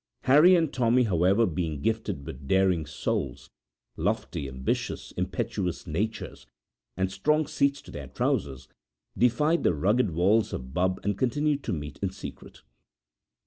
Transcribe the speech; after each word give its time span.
Harry 0.21 0.55
and 0.55 0.73
Tommy, 0.73 1.03
however, 1.03 1.45
being 1.45 1.79
gifted 1.79 2.25
with 2.25 2.47
daring 2.47 2.87
souls, 2.87 3.51
lofty, 3.95 4.47
ambitious, 4.47 5.11
impetuous 5.11 5.85
natures, 5.85 6.47
and 6.97 7.11
strong 7.11 7.45
seats 7.45 7.83
to 7.83 7.91
their 7.91 8.07
trousers, 8.07 8.67
defied 9.15 9.61
the 9.61 9.75
rugged 9.75 10.09
walls 10.09 10.53
of 10.53 10.73
Bubb 10.73 10.99
and 11.03 11.19
continued 11.19 11.63
to 11.65 11.71
meet 11.73 11.99
in 12.01 12.09
secret. 12.09 12.63